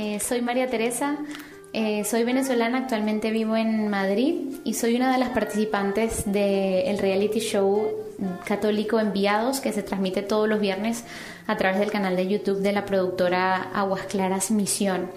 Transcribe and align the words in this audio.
eh, 0.00 0.20
soy 0.20 0.42
María 0.42 0.70
Teresa, 0.70 1.16
eh, 1.72 2.04
soy 2.04 2.22
venezolana, 2.22 2.78
actualmente 2.78 3.32
vivo 3.32 3.56
en 3.56 3.88
Madrid 3.88 4.54
y 4.62 4.74
soy 4.74 4.94
una 4.94 5.12
de 5.12 5.18
las 5.18 5.30
participantes 5.30 6.22
del 6.24 6.98
reality 6.98 7.40
show 7.40 7.84
católico 8.44 9.00
Enviados 9.00 9.58
que 9.58 9.72
se 9.72 9.82
transmite 9.82 10.22
todos 10.22 10.48
los 10.48 10.60
viernes 10.60 11.02
a 11.48 11.56
través 11.56 11.80
del 11.80 11.90
canal 11.90 12.14
de 12.14 12.28
YouTube 12.28 12.60
de 12.60 12.72
la 12.72 12.84
productora 12.84 13.70
Aguas 13.74 14.02
Claras 14.02 14.52
Misión. 14.52 15.10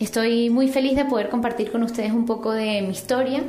Estoy 0.00 0.50
muy 0.50 0.66
feliz 0.66 0.96
de 0.96 1.04
poder 1.04 1.28
compartir 1.28 1.70
con 1.70 1.84
ustedes 1.84 2.10
un 2.10 2.26
poco 2.26 2.50
de 2.50 2.82
mi 2.82 2.90
historia. 2.90 3.44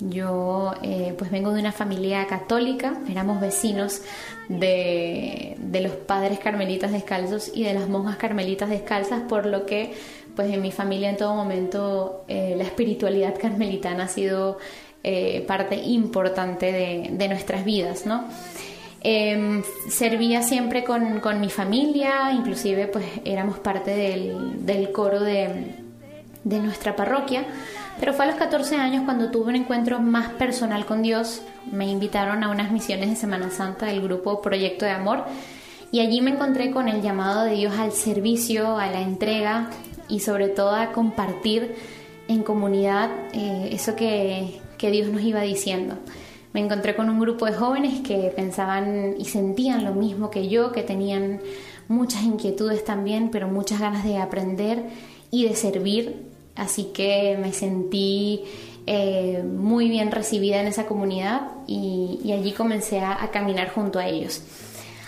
Yo 0.00 0.74
eh, 0.82 1.14
pues 1.18 1.30
vengo 1.30 1.52
de 1.52 1.60
una 1.60 1.72
familia 1.72 2.26
católica, 2.26 3.00
éramos 3.08 3.40
vecinos 3.40 4.02
de, 4.48 5.56
de, 5.58 5.80
los 5.82 5.92
padres 5.92 6.38
carmelitas 6.38 6.92
descalzos 6.92 7.50
y 7.54 7.64
de 7.64 7.74
las 7.74 7.88
monjas 7.88 8.16
carmelitas 8.16 8.70
descalzas, 8.70 9.20
por 9.28 9.46
lo 9.46 9.66
que 9.66 9.92
pues 10.34 10.52
en 10.52 10.62
mi 10.62 10.72
familia 10.72 11.10
en 11.10 11.16
todo 11.16 11.34
momento 11.34 12.24
eh, 12.28 12.54
la 12.56 12.64
espiritualidad 12.64 13.34
carmelitana 13.38 14.04
ha 14.04 14.08
sido 14.08 14.58
eh, 15.02 15.44
parte 15.46 15.76
importante 15.76 16.72
de, 16.72 17.08
de, 17.12 17.28
nuestras 17.28 17.64
vidas, 17.64 18.06
¿no? 18.06 18.24
Eh, 19.02 19.62
servía 19.88 20.42
siempre 20.42 20.84
con, 20.84 21.20
con, 21.20 21.40
mi 21.40 21.48
familia, 21.48 22.32
inclusive 22.32 22.86
pues 22.86 23.06
éramos 23.24 23.58
parte 23.58 23.92
del, 23.92 24.66
del 24.66 24.92
coro 24.92 25.20
de, 25.20 25.74
de 26.44 26.58
nuestra 26.58 26.96
parroquia, 26.96 27.44
pero 27.98 28.14
fue 28.14 28.24
a 28.24 28.28
los 28.28 28.36
14 28.36 28.76
años 28.76 29.02
cuando 29.04 29.30
tuve 29.30 29.50
un 29.50 29.56
encuentro 29.56 30.00
más 30.00 30.30
personal 30.30 30.86
con 30.86 31.02
Dios, 31.02 31.42
me 31.70 31.88
invitaron 31.88 32.42
a 32.42 32.50
unas 32.50 32.72
misiones 32.72 33.10
de 33.10 33.16
Semana 33.16 33.50
Santa 33.50 33.86
del 33.86 34.00
grupo 34.00 34.40
Proyecto 34.40 34.84
de 34.84 34.92
Amor 34.92 35.24
y 35.92 36.00
allí 36.00 36.20
me 36.20 36.30
encontré 36.30 36.70
con 36.70 36.88
el 36.88 37.02
llamado 37.02 37.44
de 37.44 37.56
Dios 37.56 37.74
al 37.78 37.92
servicio, 37.92 38.78
a 38.78 38.86
la 38.86 39.02
entrega 39.02 39.70
y 40.08 40.20
sobre 40.20 40.48
todo 40.48 40.74
a 40.74 40.92
compartir 40.92 41.74
en 42.28 42.42
comunidad 42.42 43.10
eh, 43.32 43.70
eso 43.72 43.96
que, 43.96 44.60
que 44.78 44.90
Dios 44.90 45.08
nos 45.08 45.22
iba 45.22 45.42
diciendo. 45.42 45.96
Me 46.52 46.60
encontré 46.60 46.96
con 46.96 47.10
un 47.10 47.20
grupo 47.20 47.46
de 47.46 47.52
jóvenes 47.52 48.00
que 48.00 48.32
pensaban 48.34 49.14
y 49.18 49.26
sentían 49.26 49.84
lo 49.84 49.92
mismo 49.92 50.30
que 50.30 50.48
yo, 50.48 50.72
que 50.72 50.82
tenían 50.82 51.40
muchas 51.86 52.22
inquietudes 52.22 52.84
también, 52.84 53.30
pero 53.30 53.48
muchas 53.48 53.80
ganas 53.80 54.04
de 54.04 54.18
aprender 54.18 54.84
y 55.30 55.46
de 55.46 55.54
servir 55.54 56.29
Así 56.60 56.90
que 56.92 57.38
me 57.40 57.54
sentí 57.54 58.42
eh, 58.86 59.42
muy 59.42 59.88
bien 59.88 60.10
recibida 60.10 60.60
en 60.60 60.66
esa 60.66 60.86
comunidad 60.86 61.52
y, 61.66 62.32
allí 62.32 62.52
comencé 62.52 63.00
a, 63.00 63.22
a, 63.22 63.30
caminar 63.30 63.70
junto 63.70 63.98
a 63.98 64.06
ellos. 64.06 64.42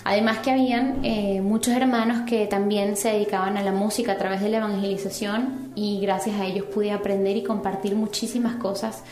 Además 0.03 0.39
que 0.39 0.51
habían 0.51 1.05
eh, 1.05 1.43
muchos 1.43 1.75
hermanos 1.75 2.23
que 2.27 2.47
también 2.47 2.97
se 2.97 3.11
dedicaban 3.11 3.59
a 3.59 3.63
la 3.63 3.71
música 3.71 4.13
a 4.13 4.19
través 4.19 4.41
de 4.41 4.49
la 4.49 4.57
evangelización 4.57 5.73
y 5.75 6.01
gracias 6.01 6.41
a 6.41 6.47
ellos 6.47 6.65
pude 6.67 6.91
aprender 6.91 7.37
y 7.37 7.43
compartir 7.43 7.97
muchísimas 7.97 8.57
cosas 8.57 9.05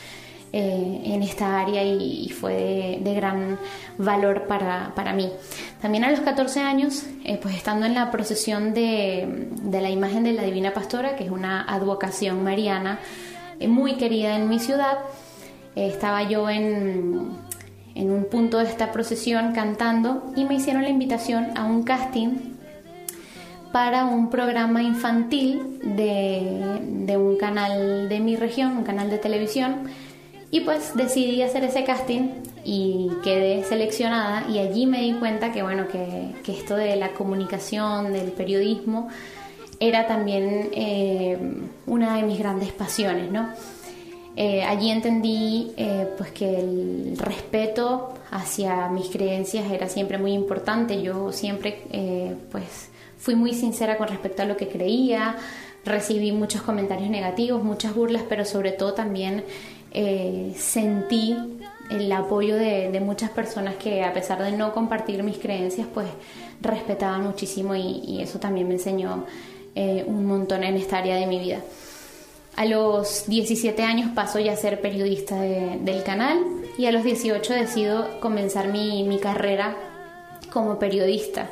eh, 0.52 1.02
en 1.04 1.22
esta 1.22 1.60
área 1.60 1.84
y, 1.84 2.24
y 2.24 2.28
fue 2.30 2.54
de, 2.54 2.98
de, 3.02 3.14
gran 3.14 3.58
valor 3.98 4.48
para, 4.48 4.92
para, 4.96 5.12
mí. 5.12 5.30
También 5.80 6.02
a 6.02 6.10
los 6.10 6.20
14 6.20 6.60
años, 6.60 7.04
eh, 7.24 7.38
pues 7.40 7.54
estando 7.54 7.86
en 7.86 7.94
la 7.94 8.10
procesión 8.10 8.74
de, 8.74 9.48
de, 9.62 9.80
la 9.80 9.90
imagen 9.90 10.24
de 10.24 10.32
la 10.32 10.42
Divina 10.42 10.74
Pastora, 10.74 11.14
que 11.14 11.24
es 11.24 11.30
una 11.30 11.62
advocación 11.62 12.42
mariana 12.42 12.98
eh, 13.60 13.68
muy 13.68 13.94
querida 13.94 14.34
en 14.34 14.48
mi 14.48 14.58
ciudad, 14.58 14.98
eh, 15.76 15.86
estaba 15.86 16.24
yo 16.24 16.50
en, 16.50 17.30
en 17.94 18.10
un 18.10 18.24
punto 18.24 18.58
de 18.58 18.64
esta 18.64 18.90
procesión 18.90 19.52
cantando 19.52 20.32
y 20.34 20.44
me 20.44 20.54
hicieron 20.54 20.82
la 20.82 20.88
invitación 20.88 21.56
a 21.56 21.64
un 21.64 21.84
casting 21.84 22.56
para 23.72 24.04
un 24.04 24.30
programa 24.30 24.82
infantil 24.82 25.78
de, 25.84 26.80
de 27.06 27.16
un 27.16 27.36
canal 27.36 28.08
de 28.08 28.18
mi 28.18 28.34
región, 28.34 28.76
un 28.78 28.82
canal 28.82 29.10
de 29.10 29.18
televisión 29.18 29.88
y 30.50 30.60
pues 30.60 30.96
decidí 30.96 31.42
hacer 31.42 31.64
ese 31.64 31.84
casting 31.84 32.28
y 32.64 33.10
quedé 33.22 33.62
seleccionada 33.64 34.48
y 34.50 34.58
allí 34.58 34.86
me 34.86 35.00
di 35.00 35.12
cuenta 35.14 35.52
que 35.52 35.62
bueno, 35.62 35.86
que, 35.88 36.34
esto 36.52 36.76
de 36.76 36.96
la 36.96 37.12
comunicación, 37.12 38.12
del 38.12 38.32
periodismo, 38.32 39.08
era 39.78 40.06
también 40.06 40.70
eh, 40.72 41.38
una 41.86 42.16
de 42.16 42.22
mis 42.24 42.38
grandes 42.38 42.72
pasiones, 42.72 43.30
¿no? 43.30 43.48
Eh, 44.36 44.62
allí 44.62 44.90
entendí 44.90 45.72
eh, 45.76 46.08
pues 46.16 46.30
que 46.32 46.58
el 46.60 47.16
respeto 47.18 48.14
hacia 48.30 48.88
mis 48.88 49.08
creencias 49.08 49.70
era 49.70 49.88
siempre 49.88 50.18
muy 50.18 50.32
importante. 50.32 51.00
Yo 51.02 51.32
siempre 51.32 52.38
pues 52.50 52.90
fui 53.18 53.34
muy 53.34 53.54
sincera 53.54 53.96
con 53.96 54.08
respecto 54.08 54.42
a 54.42 54.46
lo 54.46 54.56
que 54.56 54.68
creía, 54.68 55.36
recibí 55.84 56.32
muchos 56.32 56.62
comentarios 56.62 57.10
negativos, 57.10 57.62
muchas 57.62 57.94
burlas, 57.94 58.22
pero 58.28 58.44
sobre 58.44 58.72
todo 58.72 58.94
también 58.94 59.44
eh, 59.92 60.54
sentí 60.56 61.36
el 61.90 62.10
apoyo 62.12 62.56
de, 62.56 63.00
muchas 63.00 63.30
personas 63.30 63.74
que 63.74 64.04
a 64.04 64.12
pesar 64.12 64.42
de 64.42 64.52
no 64.52 64.72
compartir 64.72 65.22
mis 65.22 65.38
creencias, 65.38 65.86
pues 65.92 66.06
respetaban 66.60 67.24
muchísimo 67.24 67.74
y, 67.74 68.20
eso 68.20 68.38
también 68.38 68.68
me 68.68 68.74
enseñó 68.74 69.24
eh, 69.74 70.04
un 70.06 70.26
montón 70.26 70.62
en 70.62 70.76
esta 70.76 70.98
área 70.98 71.16
de 71.16 71.26
mi 71.26 71.38
vida. 71.38 71.60
A 72.56 72.64
los 72.66 73.24
17 73.26 73.82
años 73.82 74.10
paso 74.14 74.38
ya 74.38 74.52
a 74.52 74.56
ser 74.56 74.80
periodista 74.80 75.40
de, 75.40 75.78
del 75.80 76.02
canal 76.02 76.38
y 76.76 76.86
a 76.86 76.92
los 76.92 77.04
18 77.04 77.52
decido 77.54 78.20
comenzar 78.20 78.68
mi, 78.68 79.02
mi 79.04 79.18
carrera 79.18 79.76
como 80.52 80.78
periodista. 80.78 81.48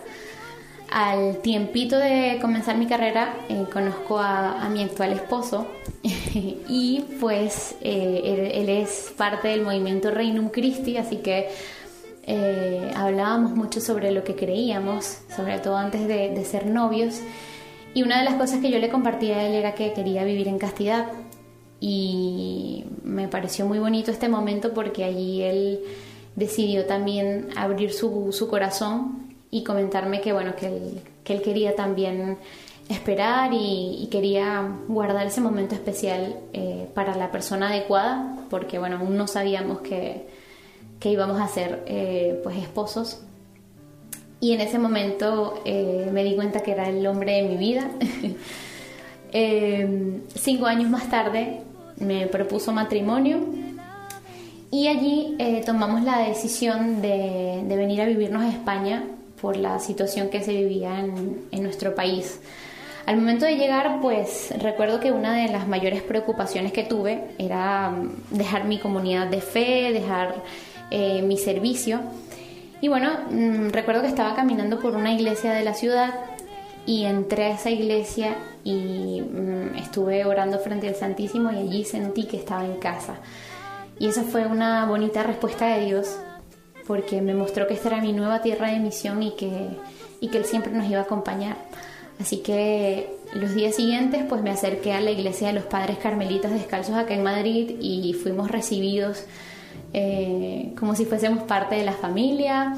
Al 0.90 1.42
tiempito 1.42 1.98
de 1.98 2.38
comenzar 2.40 2.78
mi 2.78 2.86
carrera 2.86 3.34
eh, 3.48 3.66
conozco 3.70 4.18
a, 4.18 4.68
mi 4.70 4.82
actual 4.82 5.12
esposo 5.12 5.66
y 6.68 7.04
pues 7.20 7.76
eh, 7.80 8.52
él, 8.54 8.68
es 8.68 9.12
parte 9.16 9.48
del 9.48 9.62
movimiento 9.62 10.10
Reinum 10.10 10.48
Christi, 10.48 10.96
así 10.96 11.16
que 11.16 11.48
eh, 12.24 12.90
hablábamos 12.94 13.52
mucho 13.52 13.80
sobre 13.80 14.10
lo 14.12 14.24
que 14.24 14.34
creíamos, 14.34 15.18
sobre 15.34 15.58
todo 15.58 15.76
antes 15.76 16.06
de, 16.06 16.44
ser 16.44 16.66
novios. 16.66 17.20
Y 17.94 18.02
una 18.02 18.18
de 18.18 18.24
las 18.24 18.34
cosas 18.34 18.60
que 18.60 18.70
yo 18.70 18.78
le 18.78 18.90
compartí 18.90 19.30
a 19.30 19.46
él 19.46 19.54
era 19.54 19.74
que 19.74 19.92
quería 19.92 20.24
vivir 20.24 20.48
en 20.48 20.58
castidad 20.58 21.06
y 21.80 22.84
me 23.02 23.28
pareció 23.28 23.66
muy 23.66 23.78
bonito 23.78 24.10
este 24.10 24.28
momento 24.28 24.74
porque 24.74 25.04
allí 25.04 25.42
él 25.42 25.80
decidió 26.36 26.84
también 26.84 27.48
abrir 27.56 27.92
su, 27.92 28.32
su 28.32 28.48
corazón 28.48 29.34
y 29.50 29.64
comentarme 29.64 30.20
que 30.20 30.32
bueno 30.32 30.54
que 30.54 30.66
él, 30.66 31.00
que 31.24 31.34
él 31.34 31.42
quería 31.42 31.74
también 31.74 32.36
esperar 32.88 33.52
y, 33.52 33.98
y, 34.02 34.08
quería 34.10 34.66
guardar 34.88 35.26
ese 35.26 35.40
momento 35.40 35.74
especial 35.74 36.36
eh, 36.52 36.88
para 36.94 37.14
la 37.16 37.30
persona 37.30 37.68
adecuada 37.68 38.36
porque 38.48 38.78
bueno 38.78 38.96
aún 38.98 39.16
no 39.16 39.26
sabíamos 39.26 39.80
que, 39.80 40.26
que 40.98 41.10
íbamos 41.10 41.40
a 41.40 41.48
ser 41.48 41.84
eh, 41.86 42.40
pues 42.42 42.56
esposos. 42.56 43.22
Y 44.40 44.52
en 44.52 44.60
ese 44.60 44.78
momento 44.78 45.60
eh, 45.64 46.08
me 46.12 46.22
di 46.22 46.36
cuenta 46.36 46.60
que 46.60 46.70
era 46.70 46.88
el 46.88 47.04
hombre 47.06 47.42
de 47.42 47.42
mi 47.42 47.56
vida. 47.56 47.90
Cinco 50.34 50.66
años 50.66 50.88
más 50.88 51.10
tarde 51.10 51.60
me 51.98 52.26
propuso 52.28 52.72
matrimonio. 52.72 53.40
Y 54.70 54.86
allí 54.86 55.36
tomamos 55.66 56.02
la 56.04 56.18
decisión 56.18 57.02
de, 57.02 57.64
de 57.66 57.76
venir 57.76 58.00
a 58.00 58.06
vivirnos 58.06 58.42
a 58.42 58.48
España 58.48 59.04
por 59.40 59.56
la 59.56 59.78
situación 59.80 60.28
que 60.28 60.42
se 60.42 60.52
vivía 60.52 61.00
en, 61.00 61.46
en, 61.50 61.62
nuestro 61.62 61.94
país. 61.94 62.40
Al 63.08 63.16
momento 63.16 63.46
de 63.46 63.56
llegar, 63.56 64.00
pues 64.02 64.52
recuerdo 64.58 65.00
que 65.00 65.12
una 65.12 65.34
de 65.34 65.48
las 65.48 65.66
mayores 65.66 66.02
preocupaciones 66.02 66.72
que 66.74 66.82
tuve 66.82 67.24
era 67.38 67.88
mm, 67.88 68.36
dejar 68.36 68.66
mi 68.66 68.78
comunidad 68.78 69.28
de 69.28 69.40
fe, 69.40 69.94
dejar 69.94 70.34
eh, 70.90 71.22
mi 71.22 71.38
servicio. 71.38 72.00
Y 72.82 72.88
bueno, 72.88 73.08
mmm, 73.30 73.70
recuerdo 73.70 74.02
que 74.02 74.08
estaba 74.08 74.34
caminando 74.34 74.78
por 74.78 74.94
una 74.94 75.10
iglesia 75.10 75.54
de 75.54 75.64
la 75.64 75.72
ciudad 75.72 76.12
y 76.84 77.06
entré 77.06 77.44
a 77.44 77.50
esa 77.52 77.70
iglesia 77.70 78.36
y 78.62 79.22
mmm, 79.22 79.74
estuve 79.76 80.26
orando 80.26 80.58
frente 80.58 80.86
al 80.86 80.94
Santísimo 80.94 81.50
y 81.50 81.56
allí 81.56 81.84
sentí 81.86 82.26
que 82.26 82.36
estaba 82.36 82.66
en 82.66 82.76
casa. 82.76 83.14
Y 83.98 84.08
esa 84.08 84.22
fue 84.22 84.44
una 84.44 84.84
bonita 84.84 85.22
respuesta 85.22 85.66
de 85.68 85.86
Dios 85.86 86.18
porque 86.86 87.22
me 87.22 87.32
mostró 87.32 87.66
que 87.68 87.72
esta 87.72 87.88
era 87.88 88.02
mi 88.02 88.12
nueva 88.12 88.42
tierra 88.42 88.70
de 88.70 88.80
misión 88.80 89.22
y 89.22 89.30
que, 89.30 89.50
y 90.20 90.28
que 90.28 90.36
Él 90.36 90.44
siempre 90.44 90.72
nos 90.72 90.86
iba 90.90 91.00
a 91.00 91.04
acompañar. 91.04 91.56
Así 92.20 92.38
que 92.38 93.10
los 93.34 93.54
días 93.54 93.76
siguientes 93.76 94.24
pues 94.28 94.42
me 94.42 94.50
acerqué 94.50 94.92
a 94.92 95.00
la 95.00 95.10
iglesia 95.10 95.48
de 95.48 95.54
los 95.54 95.64
padres 95.64 95.98
carmelitas 95.98 96.52
descalzos 96.52 96.96
acá 96.96 97.14
en 97.14 97.22
Madrid 97.22 97.76
y 97.80 98.12
fuimos 98.14 98.50
recibidos 98.50 99.24
eh, 99.92 100.72
como 100.78 100.94
si 100.94 101.04
fuésemos 101.04 101.44
parte 101.44 101.76
de 101.76 101.84
la 101.84 101.92
familia. 101.92 102.74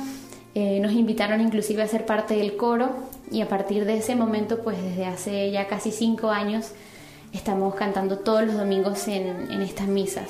Eh, 0.54 0.81
nos 0.81 0.92
invitaron 0.92 1.40
inclusive 1.40 1.82
a 1.82 1.87
ser 1.87 2.04
parte 2.04 2.34
del 2.34 2.56
coro 2.56 2.90
y 3.31 3.40
a 3.40 3.48
partir 3.48 3.84
de 3.84 3.98
ese 3.98 4.16
momento 4.16 4.62
pues 4.62 4.82
desde 4.82 5.06
hace 5.06 5.50
ya 5.50 5.69
casi 5.69 5.93
cinco 5.93 6.31
años 6.31 6.72
estamos 7.32 7.75
cantando 7.76 8.19
todos 8.19 8.44
los 8.44 8.56
domingos 8.56 9.06
en, 9.08 9.62
estas 9.62 9.86
misas. 9.86 10.26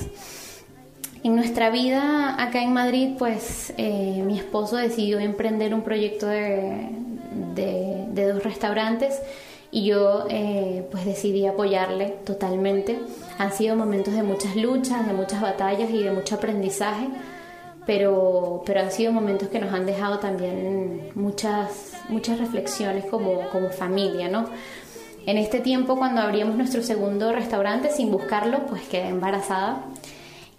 En 1.24 1.34
nuestra 1.34 1.70
vida 1.70 2.42
acá 2.42 2.62
en 2.62 2.72
Madrid, 2.72 3.14
pues 3.18 3.72
eh, 3.76 4.22
mi 4.26 4.38
esposo 4.38 4.76
decidió 4.76 5.18
emprender 5.18 5.74
un 5.74 5.82
proyecto 5.82 6.26
de, 6.26 6.88
de, 7.30 8.32
dos 8.32 8.42
restaurantes 8.42 9.20
y 9.70 9.84
yo 9.84 10.26
eh, 10.28 10.86
pues 10.90 11.04
decidí 11.04 11.46
apoyarle 11.46 12.16
totalmente. 12.24 12.98
Han 13.38 13.52
sido 13.52 13.76
momentos 13.76 14.14
de 14.14 14.22
muchas 14.22 14.56
luchas, 14.56 15.06
de 15.06 15.12
muchas 15.12 15.40
batallas 15.40 15.90
y 15.90 16.02
de 16.02 16.10
mucho 16.10 16.36
aprendizaje, 16.36 17.08
pero, 17.86 18.62
pero 18.66 18.80
han 18.80 18.90
sido 18.90 19.12
momentos 19.12 19.48
que 19.48 19.60
nos 19.60 19.72
han 19.72 19.86
dejado 19.86 20.18
también 20.18 21.10
muchas, 21.14 21.94
muchas 22.08 22.38
reflexiones 22.38 23.04
como, 23.06 23.48
como 23.50 23.70
familia, 23.70 24.28
¿no? 24.28 24.46
En 25.26 25.36
este 25.36 25.60
tiempo, 25.60 25.96
cuando 25.96 26.22
abrimos 26.22 26.56
nuestro 26.56 26.82
segundo 26.82 27.30
restaurante 27.32 27.90
sin 27.90 28.10
buscarlo, 28.10 28.66
pues 28.66 28.82
quedé 28.82 29.08
embarazada 29.08 29.84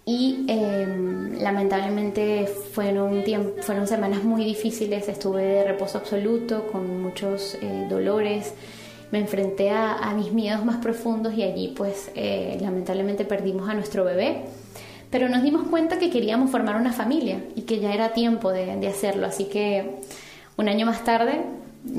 y 0.04 0.44
em, 0.48 1.40
lamentablemente 1.40 2.46
fueron, 2.46 3.22
fueron 3.60 3.86
semanas 3.86 4.24
muy 4.24 4.44
difíciles, 4.44 5.08
estuve 5.08 5.42
de 5.42 5.64
reposo 5.64 5.98
absoluto, 5.98 6.66
con 6.72 7.00
muchos 7.02 7.56
eh, 7.62 7.86
dolores, 7.88 8.54
me 9.12 9.20
enfrenté 9.20 9.70
a, 9.70 10.12
mis 10.16 10.32
miedos 10.32 10.64
más 10.64 10.78
profundos 10.78 11.34
y 11.34 11.42
allí 11.42 11.74
pues 11.76 12.10
eh, 12.14 12.58
lamentablemente 12.60 13.24
perdimos 13.24 13.68
a 13.68 13.74
nuestro 13.74 14.04
bebé, 14.04 14.44
pero 15.10 15.28
nos 15.28 15.42
dimos 15.42 15.68
cuenta 15.68 15.98
que 15.98 16.10
queríamos 16.10 16.50
formar 16.50 16.76
una 16.76 16.92
familia 16.92 17.44
y 17.54 17.62
que 17.62 17.78
ya 17.78 17.92
era 17.92 18.12
tiempo 18.12 18.50
de, 18.50 18.86
hacerlo, 18.88 19.26
así 19.26 19.44
que 19.44 19.98
un 20.56 20.68
año 20.68 20.86
más 20.86 21.04
tarde 21.04 21.42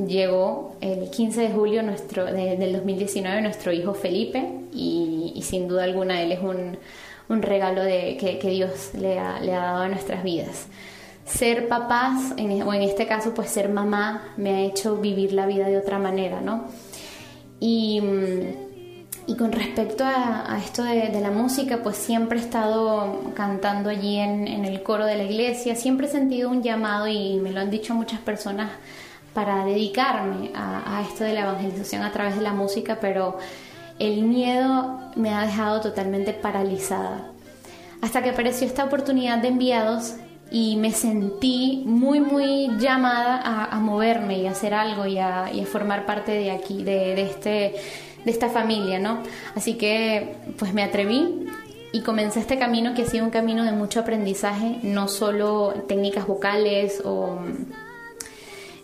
llegó 0.07 0.75
el 0.81 1.09
15 1.09 1.41
de 1.41 1.49
julio 1.49 1.83
nuestro, 1.83 2.25
del 2.25 2.73
2019 2.73 3.41
nuestro 3.41 3.71
hijo 3.71 3.93
Felipe. 3.93 4.59
Y 4.75 5.39
sin 5.43 5.67
duda 5.67 5.83
alguna 5.83 6.21
él 6.21 6.31
es 6.31 6.39
un 6.39 6.77
un 7.29 7.41
regalo 7.41 7.83
de, 7.83 8.17
que, 8.17 8.49
Dios 8.49 8.91
le 8.93 9.19
ha, 9.19 9.39
dado 9.41 9.83
a 9.83 9.87
nuestras 9.87 10.23
vidas. 10.23 10.67
Ser 11.25 11.67
papás, 11.67 12.33
en, 12.37 12.61
o 12.63 12.73
en 12.73 12.81
este 12.81 13.07
caso 13.07 13.33
pues 13.33 13.49
ser 13.49 13.69
mamá, 13.69 14.33
me 14.37 14.49
ha 14.49 14.59
hecho 14.61 14.97
vivir 14.97 15.33
la 15.33 15.45
vida 15.45 15.67
de 15.67 15.77
otra 15.77 15.97
manera, 15.97 16.41
¿no? 16.41 16.65
Y, 17.59 18.01
mm, 18.01 19.35
con 19.37 19.53
respecto 19.53 20.03
a, 20.03 20.57
esto 20.63 20.83
de, 20.83 21.09
la 21.21 21.31
música, 21.31 21.79
pues 21.81 21.95
siempre 21.95 22.37
he 22.37 22.41
estado 22.41 23.31
cantando 23.35 23.89
allí 23.89 24.17
en, 24.17 24.65
el 24.65 24.83
coro 24.83 25.05
de 25.05 25.15
la 25.15 25.23
iglesia, 25.23 25.75
siempre 25.75 26.07
he 26.07 26.09
sentido 26.09 26.49
un 26.49 26.61
llamado 26.61 27.07
y 27.07 27.37
me 27.37 27.51
lo 27.51 27.61
han 27.61 27.69
dicho 27.69 27.95
muchas 27.95 28.19
personas 28.19 28.69
para 29.33 29.63
dedicarme 29.65 30.51
a 30.53 31.01
esto 31.07 31.23
de 31.23 31.33
la 31.33 31.41
evangelización 31.41 32.03
a 32.03 32.11
través 32.11 32.35
de 32.35 32.41
la 32.41 32.53
música, 32.53 32.97
pero 32.99 33.37
el 33.99 34.23
miedo 34.23 34.99
me 35.15 35.33
ha 35.33 35.45
dejado 35.45 35.81
totalmente 35.81 36.33
paralizada. 36.33 37.31
Hasta 38.01 38.21
que 38.21 38.31
apareció 38.31 38.67
esta 38.67 38.83
oportunidad 38.83 39.37
de 39.37 39.47
enviados 39.49 40.15
y 40.51 40.75
me 40.75 40.91
sentí 40.91 41.83
muy, 41.85 42.19
muy 42.19 42.69
llamada 42.77 43.41
a, 43.71 43.79
moverme 43.79 44.39
y 44.39 44.47
a 44.47 44.51
hacer 44.51 44.73
algo 44.73 45.05
y 45.05 45.17
a, 45.17 45.49
formar 45.71 46.05
parte 46.05 46.31
de 46.31 46.51
aquí, 46.51 46.83
de, 46.83 47.19
este, 47.21 47.75
de 48.23 48.31
esta 48.31 48.49
familia, 48.49 48.99
¿no? 48.99 49.23
Así 49.55 49.75
que 49.75 50.35
pues 50.57 50.73
me 50.73 50.83
atreví 50.83 51.47
y 51.91 52.01
comencé 52.01 52.39
este 52.39 52.59
camino 52.59 52.93
que 52.93 53.03
ha 53.03 53.05
sido 53.05 53.23
un 53.23 53.31
camino 53.31 53.63
de 53.63 53.71
mucho 53.71 54.01
aprendizaje, 54.01 54.79
no 54.83 55.07
solo 55.07 55.73
técnicas 55.87 56.27
vocales 56.27 57.01
o 57.05 57.39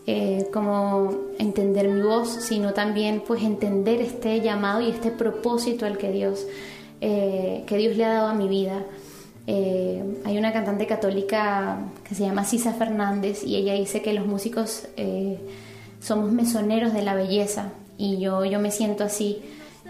eh, 0.07 0.48
como 0.51 1.13
entender 1.38 1.88
mi 1.88 2.01
voz, 2.01 2.30
sino 2.30 2.74
también 2.74 3.22
pues 3.25 3.44
entender 3.44 4.01
este 4.01 4.42
llamado 4.42 4.81
y 4.81 4.90
este 4.90 5.12
propósito 5.12 5.86
al 5.86 5.98
que 5.98 6.12
Dios, 6.12 6.48
eh, 7.01 7.63
que 7.68 7.78
Dios 7.78 7.96
le 7.96 8.06
ha 8.06 8.13
dado 8.13 8.28
a 8.28 8.34
mi 8.34 8.48
vida. 8.48 8.86
Eh, 9.46 10.04
hay 10.25 10.38
una 10.38 10.51
cantante 10.51 10.88
católica 10.88 11.80
que 12.07 12.16
se 12.16 12.24
llama 12.24 12.44
Sisa 12.44 12.74
Fernández 12.74 13.44
y 13.44 13.56
ella 13.56 13.74
dice 13.74 14.01
que 14.01 14.13
los 14.13 14.25
músicos 14.25 14.88
somos 16.00 16.31
mesoneros 16.31 16.94
de 16.94 17.01
la 17.01 17.13
belleza 17.16 17.72
y 17.98 18.19
yo, 18.19 18.46
yo 18.46 18.60
me 18.60 18.72
siento 18.72 19.04
así, 19.04 19.42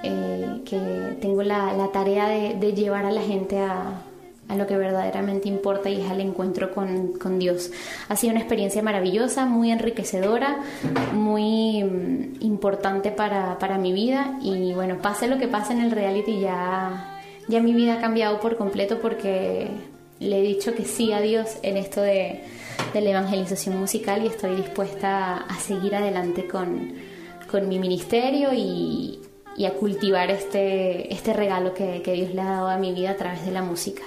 que 0.02 1.18
tengo 1.22 1.44
la, 1.44 1.90
tarea 1.92 2.28
de 2.28 2.74
llevar 2.74 3.06
a 3.06 3.12
la 3.12 3.22
gente 3.22 3.60
a, 3.60 4.04
a 4.50 4.56
lo 4.56 4.66
que 4.66 4.76
verdaderamente 4.76 5.48
importa 5.48 5.90
y 5.90 6.02
es 6.02 6.10
al 6.10 6.20
encuentro 6.20 6.74
con, 6.74 7.40
Dios. 7.40 7.72
Ha 8.10 8.16
sido 8.16 8.32
una 8.32 8.40
experiencia 8.40 8.82
maravillosa, 8.82 9.46
muy 9.46 9.72
enriquecedora, 9.72 10.64
muy 11.14 11.84
mm, 11.84 12.42
importante 12.42 13.12
para, 13.12 13.78
mi 13.80 13.94
vida 13.94 14.38
y 14.42 14.74
bueno, 14.74 14.98
pase 15.02 15.28
lo 15.28 15.38
que 15.38 15.48
pase 15.48 15.74
en 15.74 15.82
el 15.82 15.92
reality 15.92 16.42
ya, 16.42 17.22
ya 17.48 17.62
mi 17.62 17.74
vida 17.74 17.94
ha 17.94 18.02
cambiado 18.02 18.40
por 18.40 18.58
completo 18.58 19.00
porque 19.00 19.70
le 20.20 20.40
he 20.40 20.42
dicho 20.42 20.74
que 20.74 20.84
sí 20.84 21.14
a 21.14 21.22
Dios 21.22 21.60
en 21.62 21.78
esto 21.78 22.02
de, 22.02 22.44
la 22.94 23.00
evangelización 23.02 23.80
musical 23.80 24.24
y 24.24 24.28
estoy 24.28 24.56
dispuesta 24.56 25.38
a, 25.38 25.60
seguir 25.60 25.94
adelante 25.96 26.48
con, 26.48 26.94
mi 27.68 27.78
ministerio 27.78 28.50
y, 28.52 29.20
a 29.64 29.72
cultivar 29.74 30.32
este, 30.32 31.14
este 31.14 31.34
regalo 31.34 31.74
que 31.76 32.02
Dios 32.02 32.34
le 32.34 32.42
ha 32.42 32.46
dado 32.46 32.70
a 32.70 32.78
mi 32.78 32.94
vida 32.94 33.12
a 33.12 33.16
través 33.16 33.46
de 33.46 33.52
la 33.52 33.62
música. 33.62 34.02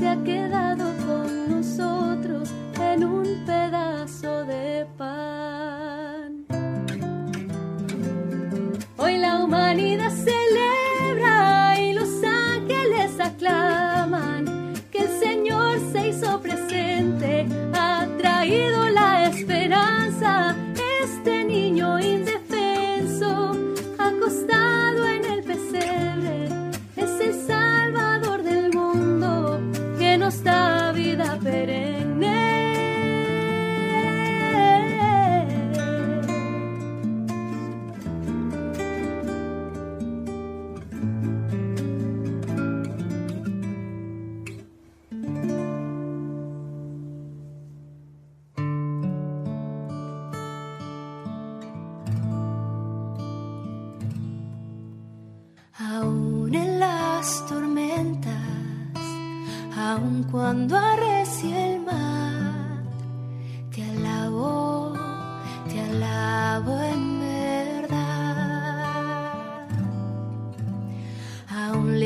Aún 0.00 0.26
en 0.28 0.50
las 0.52 0.87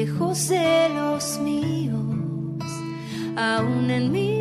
lejos 0.04 0.49
de 0.49 0.88
los 0.88 1.38
míos, 1.38 1.94
aún 3.37 3.88
en 3.88 4.11
mí. 4.11 4.31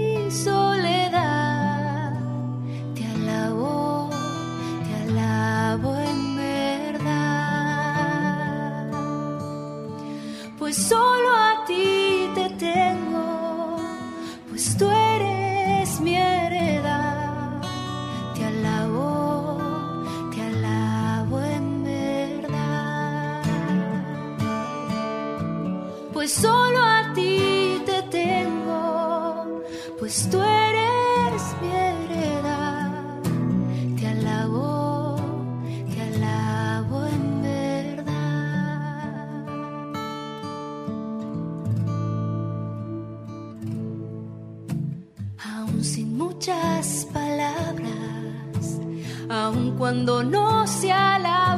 muchas 46.41 47.07
palabras, 47.13 48.79
aun 49.29 49.77
cuando 49.77 50.24
no 50.24 50.65
sea 50.65 51.19
la 51.19 51.50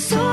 so 0.00 0.29